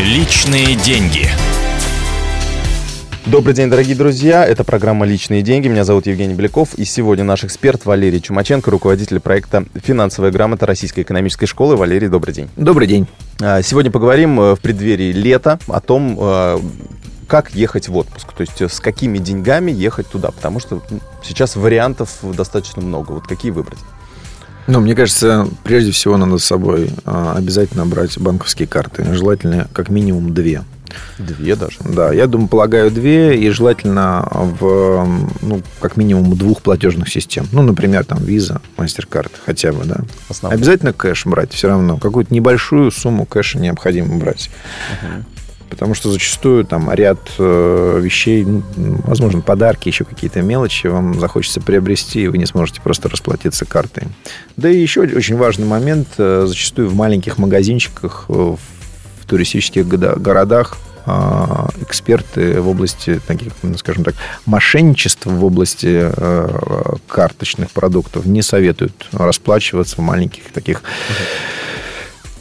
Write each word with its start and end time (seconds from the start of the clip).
Личные 0.00 0.76
деньги. 0.76 1.28
Добрый 3.26 3.52
день, 3.52 3.68
дорогие 3.68 3.94
друзья. 3.94 4.46
Это 4.46 4.64
программа 4.64 5.04
«Личные 5.04 5.42
деньги». 5.42 5.68
Меня 5.68 5.84
зовут 5.84 6.06
Евгений 6.06 6.32
Беляков. 6.32 6.72
И 6.76 6.86
сегодня 6.86 7.22
наш 7.22 7.44
эксперт 7.44 7.84
Валерий 7.84 8.18
Чумаченко, 8.18 8.70
руководитель 8.70 9.20
проекта 9.20 9.66
«Финансовая 9.74 10.30
грамота» 10.30 10.64
Российской 10.64 11.00
экономической 11.00 11.44
школы. 11.44 11.76
Валерий, 11.76 12.08
добрый 12.08 12.32
день. 12.32 12.48
Добрый 12.56 12.88
день. 12.88 13.08
А, 13.42 13.60
сегодня 13.60 13.90
поговорим 13.90 14.40
э, 14.40 14.54
в 14.54 14.60
преддверии 14.60 15.12
лета 15.12 15.58
о 15.68 15.80
том, 15.80 16.16
э, 16.18 16.58
как 17.26 17.50
ехать 17.54 17.88
в 17.88 17.96
отпуск, 17.98 18.32
то 18.32 18.40
есть 18.40 18.62
э, 18.62 18.70
с 18.70 18.80
какими 18.80 19.18
деньгами 19.18 19.70
ехать 19.70 20.08
туда, 20.08 20.30
потому 20.30 20.60
что 20.60 20.82
сейчас 21.22 21.56
вариантов 21.56 22.20
достаточно 22.22 22.80
много. 22.80 23.12
Вот 23.12 23.26
какие 23.26 23.52
выбрать? 23.52 23.80
Ну, 24.70 24.78
мне 24.78 24.94
кажется, 24.94 25.48
прежде 25.64 25.90
всего 25.90 26.16
надо 26.16 26.38
с 26.38 26.44
собой 26.44 26.90
а, 27.04 27.34
обязательно 27.36 27.84
брать 27.86 28.16
банковские 28.18 28.68
карты. 28.68 29.04
Желательно 29.12 29.66
как 29.72 29.88
минимум 29.88 30.32
две. 30.32 30.62
Две 31.18 31.56
даже? 31.56 31.78
Да, 31.80 32.12
я 32.12 32.28
думаю, 32.28 32.48
полагаю, 32.48 32.90
две, 32.92 33.36
и 33.36 33.50
желательно 33.50 34.28
в, 34.30 35.08
ну, 35.42 35.62
как 35.80 35.96
минимум 35.96 36.36
двух 36.36 36.62
платежных 36.62 37.08
систем. 37.08 37.48
Ну, 37.50 37.62
например, 37.62 38.04
там, 38.04 38.18
Visa, 38.18 38.60
MasterCard 38.76 39.32
хотя 39.44 39.72
бы, 39.72 39.84
да. 39.84 40.02
Основном. 40.28 40.56
Обязательно 40.56 40.92
кэш 40.92 41.26
брать 41.26 41.52
все 41.52 41.66
равно. 41.66 41.96
Какую-то 41.96 42.32
небольшую 42.32 42.92
сумму 42.92 43.26
кэша 43.26 43.58
необходимо 43.58 44.18
брать. 44.18 44.50
Uh-huh 45.02 45.24
потому 45.70 45.94
что 45.94 46.10
зачастую 46.10 46.64
там 46.64 46.92
ряд 46.92 47.18
э, 47.38 48.00
вещей, 48.02 48.44
ну, 48.44 48.62
возможно, 49.04 49.40
подарки, 49.40 49.88
еще 49.88 50.04
какие-то 50.04 50.42
мелочи 50.42 50.88
вам 50.88 51.18
захочется 51.18 51.60
приобрести, 51.60 52.24
и 52.24 52.28
вы 52.28 52.38
не 52.38 52.46
сможете 52.46 52.82
просто 52.82 53.08
расплатиться 53.08 53.64
картой. 53.64 54.04
Да 54.56 54.68
и 54.68 54.76
еще 54.76 55.00
очень 55.02 55.36
важный 55.36 55.66
момент, 55.66 56.08
э, 56.18 56.44
зачастую 56.46 56.88
в 56.88 56.94
маленьких 56.94 57.38
магазинчиках, 57.38 58.26
э, 58.28 58.32
в 58.32 59.26
туристических 59.26 59.86
городах 59.86 60.76
а, 61.06 61.70
эксперты 61.80 62.60
в 62.60 62.68
области 62.68 63.20
таких, 63.26 63.52
ну, 63.62 63.78
скажем 63.78 64.04
так, 64.04 64.14
мошенничества 64.44 65.30
в 65.30 65.44
области 65.44 66.10
карточных 67.06 67.70
продуктов 67.70 68.26
не 68.26 68.42
советуют 68.42 69.06
расплачиваться 69.12 69.96
в 69.96 70.00
маленьких 70.00 70.44
таких 70.52 70.82
Э, 70.82 71.49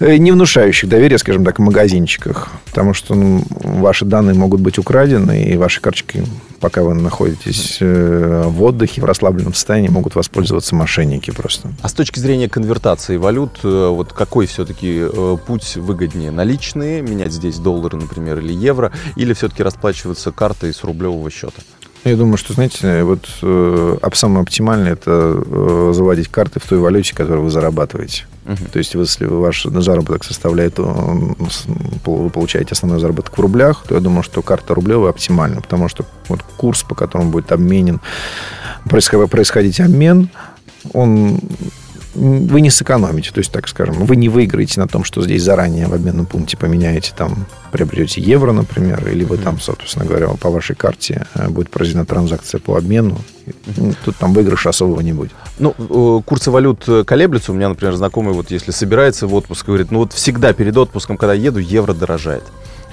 не 0.00 0.32
внушающих 0.32 0.88
доверия, 0.88 1.18
скажем 1.18 1.44
так, 1.44 1.58
магазинчиках. 1.58 2.50
Потому 2.66 2.94
что 2.94 3.14
ну, 3.14 3.44
ваши 3.48 4.04
данные 4.04 4.34
могут 4.34 4.60
быть 4.60 4.78
украдены, 4.78 5.44
и 5.44 5.56
ваши 5.56 5.80
карточки, 5.80 6.24
пока 6.60 6.82
вы 6.82 6.94
находитесь 6.94 7.78
э, 7.80 8.44
в 8.46 8.62
отдыхе, 8.62 9.00
в 9.00 9.04
расслабленном 9.04 9.54
состоянии, 9.54 9.88
могут 9.88 10.14
воспользоваться 10.14 10.74
мошенники 10.74 11.30
просто. 11.30 11.70
А 11.82 11.88
с 11.88 11.92
точки 11.92 12.18
зрения 12.18 12.48
конвертации 12.48 13.16
валют, 13.16 13.60
э, 13.62 13.88
вот 13.88 14.12
какой 14.12 14.46
все-таки 14.46 15.04
путь 15.46 15.76
выгоднее? 15.76 16.30
Наличные, 16.30 17.02
менять 17.02 17.32
здесь 17.32 17.56
доллары, 17.56 17.98
например, 17.98 18.38
или 18.38 18.52
евро, 18.52 18.92
или 19.16 19.32
все-таки 19.32 19.62
расплачиваться 19.62 20.32
картой 20.32 20.72
с 20.72 20.84
рублевого 20.84 21.30
счета? 21.30 21.62
Я 22.04 22.16
думаю, 22.16 22.36
что, 22.36 22.52
знаете, 22.52 23.02
вот 23.02 23.26
э, 23.40 23.96
самое 24.12 24.42
оптимальное 24.42 24.92
это 24.92 25.42
э, 25.44 25.92
заводить 25.94 26.28
карты 26.28 26.60
в 26.60 26.66
той 26.66 26.78
валюте, 26.78 27.14
которую 27.14 27.44
вы 27.44 27.50
зарабатываете. 27.50 28.26
Угу. 28.44 28.56
То 28.72 28.78
есть, 28.78 28.94
если 28.94 29.24
ваш 29.24 29.64
заработок 29.64 30.22
составляет, 30.22 30.78
вы 30.78 32.30
получаете 32.30 32.72
основной 32.72 33.00
заработок 33.00 33.38
в 33.38 33.40
рублях, 33.40 33.84
то 33.88 33.94
я 33.94 34.02
думаю, 34.02 34.22
что 34.22 34.42
карта 34.42 34.74
рублевая 34.74 35.10
оптимальна, 35.10 35.62
потому 35.62 35.88
что 35.88 36.04
вот 36.28 36.42
курс, 36.58 36.82
по 36.82 36.94
которому 36.94 37.30
будет 37.30 37.52
обменен, 37.52 38.00
происходить 38.86 39.80
обмен, 39.80 40.28
он 40.92 41.40
вы 42.14 42.60
не 42.60 42.70
сэкономите, 42.70 43.30
то 43.32 43.38
есть, 43.38 43.52
так 43.52 43.68
скажем, 43.68 43.94
вы 43.94 44.16
не 44.16 44.28
выиграете 44.28 44.80
на 44.80 44.88
том, 44.88 45.04
что 45.04 45.22
здесь 45.22 45.42
заранее 45.42 45.86
в 45.86 45.94
обменном 45.94 46.26
пункте 46.26 46.56
поменяете, 46.56 47.12
там, 47.16 47.46
приобретете 47.72 48.20
евро, 48.20 48.52
например, 48.52 49.06
или 49.08 49.24
вы 49.24 49.36
там, 49.36 49.60
собственно 49.60 50.04
говоря, 50.04 50.28
по 50.28 50.50
вашей 50.50 50.76
карте 50.76 51.26
э, 51.34 51.48
будет 51.48 51.70
произведена 51.70 52.06
транзакция 52.06 52.60
по 52.60 52.76
обмену, 52.76 53.18
тут 54.04 54.16
там 54.16 54.32
выигрыша 54.32 54.70
особого 54.70 55.00
не 55.00 55.12
будет. 55.12 55.32
Ну, 55.58 55.74
э, 55.78 56.22
курсы 56.24 56.50
валют 56.50 56.84
э, 56.86 57.04
колеблются. 57.04 57.52
У 57.52 57.54
меня, 57.54 57.68
например, 57.68 57.94
знакомый, 57.94 58.32
вот 58.32 58.50
если 58.50 58.70
собирается 58.70 59.26
в 59.26 59.34
отпуск, 59.34 59.66
говорит, 59.66 59.90
ну 59.90 60.00
вот 60.00 60.12
всегда 60.12 60.52
перед 60.52 60.76
отпуском, 60.76 61.16
когда 61.16 61.34
еду, 61.34 61.58
евро 61.58 61.94
дорожает. 61.94 62.44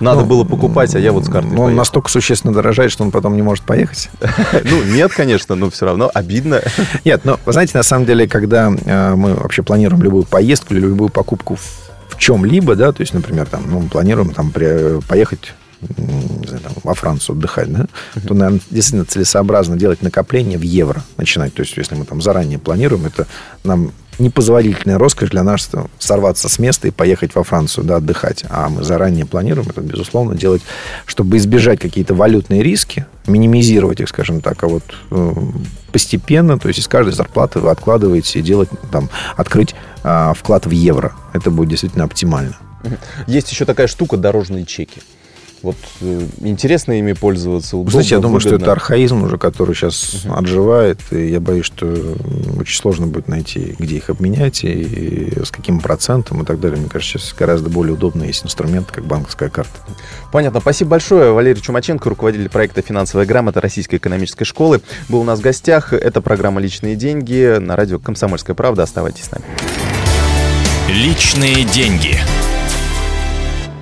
Надо 0.00 0.20
ну, 0.20 0.26
было 0.26 0.44
покупать, 0.44 0.94
а 0.94 0.98
я 0.98 1.12
вот 1.12 1.24
с 1.24 1.28
картой 1.28 1.52
Он 1.52 1.56
поехал. 1.56 1.76
настолько 1.76 2.10
существенно 2.10 2.52
дорожает, 2.52 2.90
что 2.90 3.04
он 3.04 3.10
потом 3.10 3.36
не 3.36 3.42
может 3.42 3.64
поехать. 3.64 4.10
Ну, 4.64 4.82
нет, 4.82 5.12
конечно, 5.12 5.54
но 5.54 5.70
все 5.70 5.86
равно 5.86 6.10
обидно. 6.12 6.62
Нет, 7.04 7.24
но, 7.24 7.38
вы 7.44 7.52
знаете, 7.52 7.76
на 7.76 7.82
самом 7.82 8.06
деле, 8.06 8.26
когда 8.26 8.72
э, 8.72 9.14
мы 9.14 9.34
вообще 9.34 9.62
планируем 9.62 10.02
любую 10.02 10.24
поездку 10.24 10.74
или 10.74 10.80
любую 10.80 11.10
покупку 11.10 11.56
в 11.56 12.18
чем-либо, 12.18 12.76
да, 12.76 12.92
то 12.92 13.02
есть, 13.02 13.14
например, 13.14 13.46
там, 13.46 13.64
ну, 13.66 13.80
мы 13.80 13.88
планируем 13.88 14.32
там 14.32 14.52
поехать 14.52 15.54
не 15.96 16.46
знаю, 16.46 16.62
там, 16.62 16.72
во 16.82 16.94
Францию 16.94 17.36
отдыхать, 17.36 17.72
да, 17.72 17.86
то, 18.26 18.34
наверное, 18.34 18.60
действительно 18.70 19.04
целесообразно 19.04 19.76
делать 19.76 20.02
накопление 20.02 20.58
в 20.58 20.62
евро 20.62 21.02
начинать. 21.16 21.54
То 21.54 21.62
есть, 21.62 21.76
если 21.76 21.94
мы 21.94 22.04
там 22.04 22.20
заранее 22.20 22.58
планируем, 22.58 23.06
это 23.06 23.26
нам 23.62 23.92
непозволительная 24.18 24.98
роскошь 24.98 25.30
для 25.30 25.42
нас 25.42 25.70
сорваться 25.98 26.48
с 26.48 26.58
места 26.58 26.88
и 26.88 26.90
поехать 26.90 27.34
во 27.34 27.42
Францию 27.42 27.84
да, 27.84 27.96
отдыхать. 27.96 28.44
А 28.48 28.68
мы 28.68 28.82
заранее 28.82 29.26
планируем 29.26 29.68
это, 29.68 29.80
безусловно, 29.80 30.36
делать, 30.36 30.62
чтобы 31.06 31.36
избежать 31.36 31.80
какие-то 31.80 32.14
валютные 32.14 32.62
риски, 32.62 33.06
минимизировать 33.26 34.00
их, 34.00 34.08
скажем 34.08 34.40
так, 34.40 34.62
а 34.62 34.68
вот 34.68 34.84
э, 35.10 35.32
постепенно, 35.92 36.58
то 36.58 36.68
есть 36.68 36.80
из 36.80 36.88
каждой 36.88 37.12
зарплаты 37.12 37.58
вы 37.58 37.70
откладываете 37.70 38.38
и 38.38 38.42
делать, 38.42 38.68
там, 38.92 39.10
открыть 39.36 39.74
э, 40.02 40.32
вклад 40.36 40.66
в 40.66 40.70
евро. 40.70 41.14
Это 41.32 41.50
будет 41.50 41.70
действительно 41.70 42.04
оптимально. 42.04 42.56
Есть 43.26 43.50
еще 43.50 43.64
такая 43.64 43.86
штука 43.86 44.16
дорожные 44.16 44.64
чеки. 44.64 45.00
Вот 45.64 45.76
э, 46.02 46.26
интересно 46.40 46.92
ими 46.98 47.14
пользоваться, 47.14 47.78
удобно, 47.78 47.92
Знаете, 47.92 48.16
я 48.16 48.20
думаю, 48.20 48.34
выгодно. 48.38 48.58
что 48.58 48.64
это 48.64 48.72
архаизм 48.72 49.22
уже, 49.22 49.38
который 49.38 49.74
сейчас 49.74 49.94
uh-huh. 49.94 50.36
отживает, 50.36 51.00
и 51.10 51.30
я 51.30 51.40
боюсь, 51.40 51.64
что 51.64 51.86
очень 52.60 52.78
сложно 52.78 53.06
будет 53.06 53.28
найти, 53.28 53.74
где 53.78 53.96
их 53.96 54.10
обменять, 54.10 54.62
и 54.62 55.32
с 55.42 55.50
каким 55.50 55.80
процентом 55.80 56.42
и 56.42 56.44
так 56.44 56.60
далее. 56.60 56.78
Мне 56.78 56.90
кажется, 56.90 57.18
сейчас 57.18 57.34
гораздо 57.34 57.70
более 57.70 57.94
удобно 57.94 58.24
есть 58.24 58.44
инструмент, 58.44 58.92
как 58.92 59.06
банковская 59.06 59.48
карта. 59.48 59.72
Понятно. 60.30 60.60
Спасибо 60.60 60.90
большое. 60.90 61.32
Валерий 61.32 61.62
Чумаченко, 61.62 62.10
руководитель 62.10 62.50
проекта 62.50 62.82
«Финансовая 62.82 63.24
грамота» 63.24 63.62
Российской 63.62 63.96
экономической 63.96 64.44
школы, 64.44 64.82
был 65.08 65.20
у 65.20 65.24
нас 65.24 65.38
в 65.38 65.42
гостях. 65.42 65.94
Это 65.94 66.20
программа 66.20 66.60
«Личные 66.60 66.94
деньги» 66.94 67.56
на 67.58 67.74
радио 67.74 67.98
«Комсомольская 67.98 68.54
правда». 68.54 68.82
Оставайтесь 68.82 69.24
с 69.24 69.30
нами. 69.30 69.44
Личные 70.90 71.64
деньги. 71.64 72.18